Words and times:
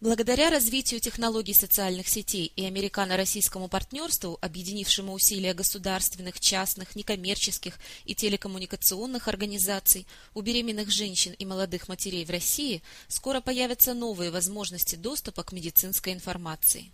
Благодаря 0.00 0.48
развитию 0.48 0.98
технологий 0.98 1.52
социальных 1.52 2.08
сетей 2.08 2.50
и 2.56 2.64
американо-российскому 2.64 3.68
партнерству, 3.68 4.38
объединившему 4.40 5.12
усилия 5.12 5.52
государственных, 5.52 6.40
частных, 6.40 6.96
некоммерческих 6.96 7.78
и 8.06 8.14
телекоммуникационных 8.14 9.28
организаций, 9.28 10.06
у 10.32 10.40
беременных 10.40 10.90
женщин 10.90 11.34
и 11.34 11.44
молодых 11.44 11.88
матерей 11.88 12.24
в 12.24 12.30
России 12.30 12.82
скоро 13.08 13.42
появятся 13.42 13.92
новые 13.92 14.30
возможности 14.30 14.96
доступа 14.96 15.42
к 15.42 15.52
медицинской 15.52 16.14
информации. 16.14 16.90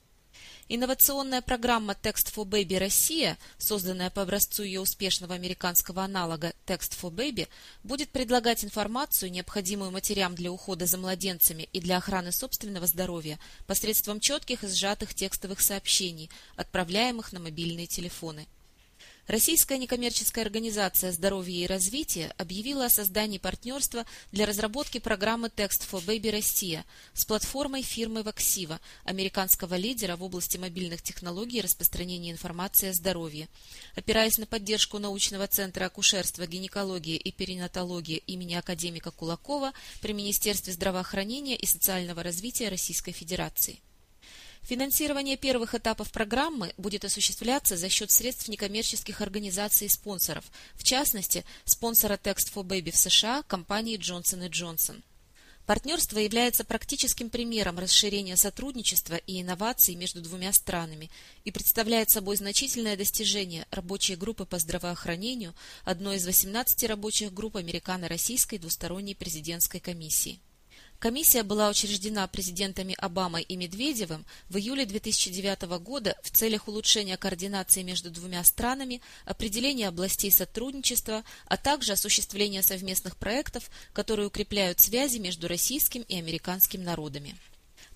Инновационная 0.68 1.42
программа 1.42 1.92
Text 1.92 2.34
for 2.34 2.44
Baby 2.44 2.78
Россия, 2.78 3.38
созданная 3.56 4.10
по 4.10 4.22
образцу 4.22 4.64
ее 4.64 4.80
успешного 4.80 5.36
американского 5.36 6.02
аналога 6.02 6.54
Text 6.66 6.98
for 7.00 7.12
Baby, 7.12 7.46
будет 7.84 8.10
предлагать 8.10 8.64
информацию, 8.64 9.30
необходимую 9.30 9.92
матерям 9.92 10.34
для 10.34 10.50
ухода 10.50 10.86
за 10.86 10.98
младенцами 10.98 11.68
и 11.72 11.78
для 11.78 11.98
охраны 11.98 12.32
собственного 12.32 12.88
здоровья, 12.88 13.38
посредством 13.68 14.18
четких 14.18 14.64
и 14.64 14.68
сжатых 14.68 15.14
текстовых 15.14 15.60
сообщений, 15.60 16.30
отправляемых 16.56 17.32
на 17.32 17.38
мобильные 17.38 17.86
телефоны. 17.86 18.48
Российская 19.26 19.76
некоммерческая 19.78 20.44
организация 20.44 21.10
«Здоровье 21.10 21.64
и 21.64 21.66
развитие» 21.66 22.32
объявила 22.38 22.84
о 22.84 22.90
создании 22.90 23.38
партнерства 23.38 24.06
для 24.30 24.46
разработки 24.46 24.98
программы 24.98 25.48
Text 25.48 25.82
for 25.90 26.04
Baby 26.04 26.30
Россия 26.30 26.84
с 27.12 27.24
платформой 27.24 27.82
фирмы 27.82 28.20
Vaxiva, 28.20 28.78
американского 29.02 29.74
лидера 29.74 30.14
в 30.14 30.22
области 30.22 30.58
мобильных 30.58 31.02
технологий 31.02 31.58
и 31.58 31.62
распространения 31.62 32.30
информации 32.30 32.90
о 32.90 32.92
здоровье. 32.92 33.48
Опираясь 33.96 34.38
на 34.38 34.46
поддержку 34.46 35.00
научного 35.00 35.48
центра 35.48 35.86
акушерства, 35.86 36.46
гинекологии 36.46 37.16
и 37.16 37.32
перинатологии 37.32 38.22
имени 38.28 38.54
академика 38.54 39.10
Кулакова 39.10 39.72
при 40.00 40.12
Министерстве 40.12 40.72
здравоохранения 40.72 41.56
и 41.56 41.66
социального 41.66 42.22
развития 42.22 42.68
Российской 42.68 43.10
Федерации. 43.10 43.80
Финансирование 44.66 45.36
первых 45.36 45.76
этапов 45.76 46.10
программы 46.10 46.74
будет 46.76 47.04
осуществляться 47.04 47.76
за 47.76 47.88
счет 47.88 48.10
средств 48.10 48.48
некоммерческих 48.48 49.20
организаций 49.20 49.86
и 49.86 49.90
спонсоров, 49.90 50.44
в 50.74 50.82
частности, 50.82 51.44
спонсора 51.64 52.14
Text 52.14 52.52
for 52.52 52.64
Baby 52.64 52.90
в 52.90 52.96
США 52.96 53.44
компании 53.44 53.96
Johnson 53.96 54.50
Johnson. 54.50 55.02
Партнерство 55.66 56.18
является 56.18 56.64
практическим 56.64 57.30
примером 57.30 57.78
расширения 57.78 58.36
сотрудничества 58.36 59.14
и 59.14 59.40
инноваций 59.40 59.94
между 59.94 60.20
двумя 60.20 60.52
странами 60.52 61.10
и 61.44 61.52
представляет 61.52 62.10
собой 62.10 62.36
значительное 62.36 62.96
достижение 62.96 63.68
рабочей 63.70 64.16
группы 64.16 64.46
по 64.46 64.58
здравоохранению, 64.58 65.54
одной 65.84 66.16
из 66.16 66.26
18 66.26 66.88
рабочих 66.88 67.32
групп 67.32 67.54
Американо-Российской 67.54 68.58
двусторонней 68.58 69.14
президентской 69.14 69.78
комиссии. 69.78 70.40
Комиссия 70.98 71.42
была 71.42 71.68
учреждена 71.68 72.26
президентами 72.26 72.94
Обамой 72.98 73.42
и 73.42 73.56
Медведевым 73.56 74.24
в 74.48 74.56
июле 74.56 74.86
2009 74.86 75.62
года 75.78 76.16
в 76.22 76.30
целях 76.30 76.68
улучшения 76.68 77.18
координации 77.18 77.82
между 77.82 78.10
двумя 78.10 78.42
странами, 78.44 79.02
определения 79.26 79.88
областей 79.88 80.30
сотрудничества, 80.30 81.22
а 81.46 81.58
также 81.58 81.92
осуществления 81.92 82.62
совместных 82.62 83.16
проектов, 83.18 83.70
которые 83.92 84.28
укрепляют 84.28 84.80
связи 84.80 85.18
между 85.18 85.48
российским 85.48 86.00
и 86.00 86.16
американским 86.16 86.82
народами. 86.82 87.36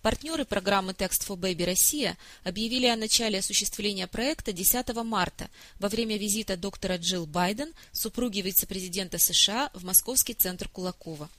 Партнеры 0.03 0.45
программы 0.45 0.93
Text 0.93 1.27
for 1.27 1.37
Baby 1.37 1.65
Россия 1.65 2.19
объявили 2.45 2.87
о 2.87 2.97
начале 2.97 3.39
осуществления 3.39 4.09
проекта 4.09 4.53
10 4.53 4.95
марта 5.05 5.49
во 5.79 5.89
время 5.89 6.19
визита 6.19 6.59
доктора 6.59 6.99
Джилл 6.99 7.27
Байден, 7.27 7.73
супруги 7.93 8.41
вице-президента 8.41 9.19
США, 9.19 9.71
в 9.73 9.85
Московский 9.85 10.35
центр 10.35 10.69
Кулакова. 10.69 11.31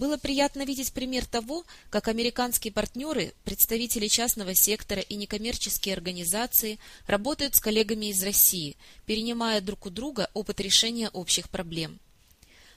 Было 0.00 0.16
приятно 0.16 0.64
видеть 0.64 0.94
пример 0.94 1.26
того, 1.26 1.66
как 1.90 2.08
американские 2.08 2.72
партнеры, 2.72 3.34
представители 3.44 4.08
частного 4.08 4.54
сектора 4.54 5.02
и 5.02 5.14
некоммерческие 5.14 5.94
организации 5.94 6.78
работают 7.06 7.54
с 7.54 7.60
коллегами 7.60 8.06
из 8.06 8.22
России, 8.22 8.78
перенимая 9.04 9.60
друг 9.60 9.84
у 9.84 9.90
друга 9.90 10.30
опыт 10.32 10.58
решения 10.62 11.10
общих 11.10 11.50
проблем. 11.50 12.00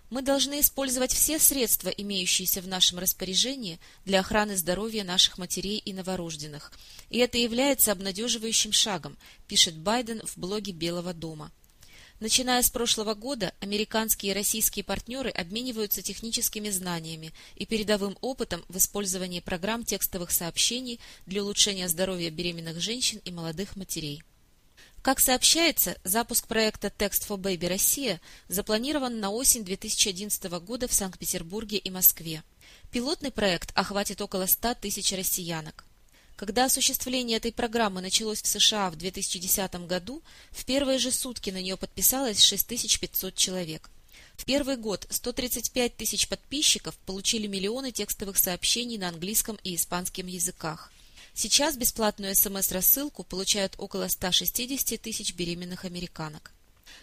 Мы 0.09 0.21
должны 0.21 0.59
использовать 0.59 1.13
все 1.13 1.39
средства, 1.39 1.87
имеющиеся 1.87 2.59
в 2.59 2.67
нашем 2.67 2.99
распоряжении, 2.99 3.79
для 4.03 4.19
охраны 4.19 4.57
здоровья 4.57 5.05
наших 5.05 5.37
матерей 5.37 5.77
и 5.77 5.93
новорожденных. 5.93 6.73
И 7.09 7.19
это 7.19 7.37
является 7.37 7.93
обнадеживающим 7.93 8.73
шагом, 8.73 9.17
пишет 9.47 9.77
Байден 9.77 10.21
в 10.25 10.37
блоге 10.37 10.73
Белого 10.73 11.13
дома. 11.13 11.53
Начиная 12.19 12.61
с 12.61 12.69
прошлого 12.69 13.15
года, 13.15 13.53
американские 13.59 14.31
и 14.31 14.35
российские 14.35 14.85
партнеры 14.85 15.29
обмениваются 15.29 16.01
техническими 16.01 16.69
знаниями 16.69 17.33
и 17.55 17.65
передовым 17.65 18.17
опытом 18.21 18.63
в 18.69 18.77
использовании 18.77 19.39
программ 19.39 19.83
текстовых 19.83 20.31
сообщений 20.31 20.99
для 21.25 21.43
улучшения 21.43 21.89
здоровья 21.89 22.29
беременных 22.29 22.79
женщин 22.79 23.19
и 23.25 23.31
молодых 23.31 23.75
матерей. 23.75 24.23
Как 25.01 25.19
сообщается, 25.19 25.97
запуск 26.05 26.47
проекта 26.47 26.87
Text 26.87 27.27
for 27.27 27.37
Baby 27.37 27.67
Россия 27.67 28.21
запланирован 28.47 29.19
на 29.19 29.31
осень 29.31 29.65
2011 29.65 30.43
года 30.61 30.87
в 30.87 30.93
Санкт-Петербурге 30.93 31.77
и 31.77 31.89
Москве. 31.89 32.41
Пилотный 32.89 33.31
проект 33.31 33.71
охватит 33.75 34.21
около 34.21 34.45
100 34.45 34.75
тысяч 34.75 35.11
россиянок. 35.11 35.83
Когда 36.35 36.65
осуществление 36.65 37.37
этой 37.37 37.51
программы 37.51 38.01
началось 38.01 38.41
в 38.41 38.47
США 38.47 38.89
в 38.89 38.95
2010 38.95 39.75
году, 39.87 40.23
в 40.51 40.65
первые 40.65 40.97
же 40.97 41.11
сутки 41.11 41.51
на 41.51 41.61
нее 41.61 41.77
подписалось 41.77 42.41
6500 42.41 43.35
человек. 43.35 43.89
В 44.35 44.45
первый 44.45 44.77
год 44.77 45.05
135 45.09 45.95
тысяч 45.95 46.27
подписчиков 46.27 46.97
получили 47.05 47.45
миллионы 47.45 47.91
текстовых 47.91 48.37
сообщений 48.37 48.97
на 48.97 49.09
английском 49.09 49.59
и 49.63 49.75
испанском 49.75 50.25
языках. 50.25 50.91
Сейчас 51.35 51.77
бесплатную 51.77 52.35
СМС-рассылку 52.35 53.23
получают 53.23 53.75
около 53.77 54.07
160 54.07 54.99
тысяч 54.99 55.35
беременных 55.35 55.85
американок. 55.85 56.51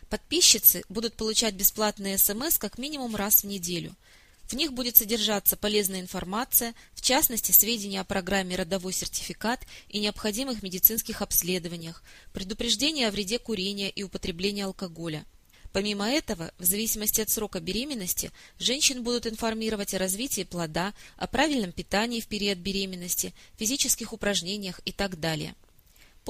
Подписчицы 0.08 0.82
будут 0.88 1.14
получать 1.14 1.54
бесплатные 1.54 2.18
СМС 2.18 2.58
как 2.58 2.78
минимум 2.78 3.14
раз 3.14 3.44
в 3.44 3.46
неделю– 3.46 3.94
в 4.50 4.54
них 4.54 4.72
будет 4.72 4.96
содержаться 4.96 5.56
полезная 5.56 6.00
информация, 6.00 6.74
в 6.94 7.02
частности, 7.02 7.52
сведения 7.52 8.00
о 8.00 8.04
программе 8.04 8.56
«Родовой 8.56 8.92
сертификат» 8.92 9.64
и 9.88 10.00
необходимых 10.00 10.64
медицинских 10.64 11.22
обследованиях, 11.22 12.02
предупреждение 12.32 13.06
о 13.06 13.12
вреде 13.12 13.38
курения 13.38 13.88
и 13.88 14.02
употребления 14.02 14.64
алкоголя. 14.64 15.24
Помимо 15.72 16.10
этого, 16.10 16.52
в 16.58 16.64
зависимости 16.64 17.20
от 17.20 17.30
срока 17.30 17.60
беременности, 17.60 18.32
женщин 18.58 19.04
будут 19.04 19.28
информировать 19.28 19.94
о 19.94 19.98
развитии 19.98 20.42
плода, 20.42 20.94
о 21.16 21.28
правильном 21.28 21.70
питании 21.70 22.20
в 22.20 22.26
период 22.26 22.58
беременности, 22.58 23.32
физических 23.56 24.12
упражнениях 24.12 24.80
и 24.84 24.90
так 24.90 25.20
далее. 25.20 25.54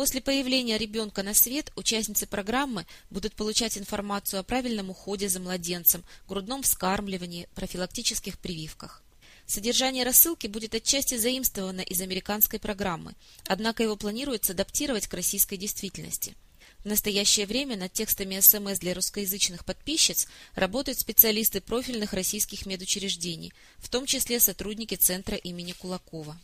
После 0.01 0.23
появления 0.23 0.79
ребенка 0.79 1.23
на 1.23 1.35
свет 1.35 1.71
участницы 1.77 2.27
программы 2.27 2.87
будут 3.11 3.35
получать 3.35 3.77
информацию 3.77 4.41
о 4.41 4.43
правильном 4.43 4.89
уходе 4.89 5.29
за 5.29 5.41
младенцем, 5.41 6.05
грудном 6.27 6.63
вскармливании, 6.63 7.51
профилактических 7.55 8.39
прививках. 8.39 9.03
Содержание 9.45 10.05
рассылки 10.05 10.47
будет 10.47 10.75
отчасти 10.75 11.19
заимствовано 11.19 11.83
из 11.83 12.01
американской 12.01 12.59
программы, 12.59 13.13
однако 13.45 13.83
его 13.83 13.95
планируется 13.95 14.55
адаптировать 14.55 15.07
к 15.07 15.13
российской 15.13 15.59
действительности. 15.59 16.35
В 16.79 16.87
настоящее 16.87 17.45
время 17.45 17.77
над 17.77 17.93
текстами 17.93 18.41
СМС 18.41 18.79
для 18.79 18.95
русскоязычных 18.95 19.67
подписчиц 19.67 20.29
работают 20.55 20.99
специалисты 20.99 21.61
профильных 21.61 22.15
российских 22.15 22.65
медучреждений, 22.65 23.53
в 23.77 23.91
том 23.91 24.07
числе 24.07 24.41
сотрудники 24.41 24.95
Центра 24.95 25.37
имени 25.37 25.73
Кулакова. 25.73 26.41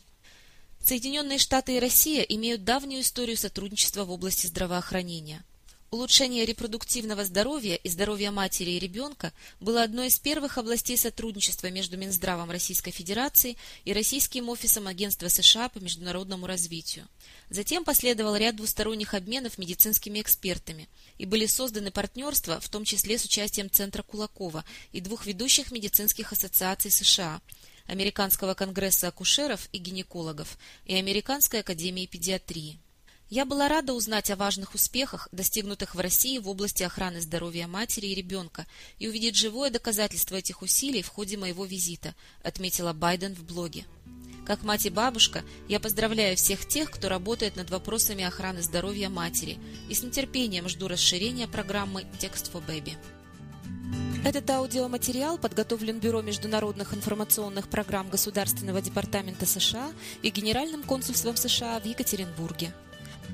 Соединенные 0.81 1.37
Штаты 1.37 1.75
и 1.75 1.79
Россия 1.79 2.21
имеют 2.21 2.63
давнюю 2.63 3.01
историю 3.01 3.37
сотрудничества 3.37 4.05
в 4.05 4.11
области 4.11 4.47
здравоохранения. 4.47 5.43
Улучшение 5.89 6.45
репродуктивного 6.45 7.23
здоровья 7.23 7.75
и 7.75 7.87
здоровья 7.87 8.29
матери 8.29 8.71
и 8.71 8.79
ребенка 8.79 9.31
было 9.61 9.83
одной 9.83 10.07
из 10.07 10.19
первых 10.19 10.57
областей 10.57 10.97
сотрудничества 10.97 11.67
между 11.67 11.95
Минздравом 11.95 12.51
Российской 12.51 12.91
Федерации 12.91 13.55
и 13.85 13.93
Российским 13.93 14.49
офисом 14.49 14.87
Агентства 14.87 15.29
США 15.29 15.69
по 15.69 15.79
международному 15.79 16.45
развитию. 16.45 17.07
Затем 17.49 17.85
последовал 17.85 18.35
ряд 18.35 18.57
двусторонних 18.57 19.13
обменов 19.13 19.57
медицинскими 19.57 20.19
экспертами, 20.19 20.89
и 21.17 21.25
были 21.25 21.45
созданы 21.45 21.89
партнерства, 21.89 22.59
в 22.59 22.67
том 22.67 22.83
числе 22.83 23.17
с 23.17 23.23
участием 23.23 23.71
Центра 23.71 24.03
Кулакова 24.03 24.65
и 24.91 24.99
двух 24.99 25.25
ведущих 25.25 25.71
медицинских 25.71 26.33
ассоциаций 26.33 26.91
США– 26.91 27.39
Американского 27.87 28.53
конгресса 28.53 29.07
акушеров 29.07 29.69
и 29.71 29.77
гинекологов 29.77 30.57
и 30.85 30.95
Американской 30.95 31.61
академии 31.61 32.05
педиатрии. 32.05 32.79
Я 33.29 33.43
была 33.43 33.67
рада 33.67 33.93
узнать 33.93 34.31
о 34.31 34.37
важных 34.37 34.73
успехах, 34.73 35.27
достигнутых 35.33 35.95
в 35.95 35.99
России 35.99 36.37
в 36.37 36.47
области 36.47 36.83
охраны 36.83 37.19
здоровья 37.19 37.67
матери 37.67 38.07
и 38.07 38.15
ребенка, 38.15 38.65
и 38.99 39.09
увидеть 39.09 39.35
живое 39.35 39.69
доказательство 39.69 40.37
этих 40.37 40.61
усилий 40.61 41.01
в 41.01 41.09
ходе 41.09 41.35
моего 41.35 41.65
визита, 41.65 42.15
отметила 42.41 42.93
Байден 42.93 43.35
в 43.35 43.43
блоге. 43.43 43.85
Как 44.45 44.63
мать 44.63 44.85
и 44.85 44.89
бабушка, 44.89 45.43
я 45.67 45.81
поздравляю 45.81 46.37
всех 46.37 46.65
тех, 46.65 46.89
кто 46.89 47.09
работает 47.09 47.57
над 47.57 47.69
вопросами 47.69 48.23
охраны 48.23 48.61
здоровья 48.61 49.09
матери, 49.09 49.57
и 49.89 49.93
с 49.93 50.03
нетерпением 50.03 50.69
жду 50.69 50.87
расширения 50.87 51.49
программы 51.49 52.05
Text 52.21 52.49
for 52.53 52.65
Baby. 52.65 52.93
Этот 54.23 54.49
аудиоматериал 54.49 55.37
подготовлен 55.37 55.99
Бюро 55.99 56.21
международных 56.21 56.93
информационных 56.93 57.67
программ 57.67 58.09
Государственного 58.09 58.81
департамента 58.81 59.45
США 59.45 59.91
и 60.21 60.29
Генеральным 60.29 60.83
консульством 60.83 61.35
США 61.35 61.77
в 61.81 61.85
Екатеринбурге. 61.85 62.73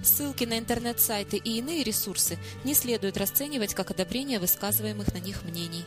Ссылки 0.02 0.46
на 0.46 0.58
интернет-сайты 0.58 1.38
и 1.38 1.58
иные 1.58 1.84
ресурсы 1.84 2.38
не 2.64 2.74
следует 2.74 3.18
расценивать 3.18 3.74
как 3.74 3.92
одобрение 3.92 4.40
высказываемых 4.40 5.14
на 5.14 5.20
них 5.20 5.44
мнений. 5.44 5.86